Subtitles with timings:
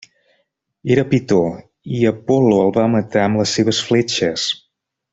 [0.95, 1.37] Era Pitó,
[1.97, 4.49] i Apol·lo el va matar amb les seves fletxes.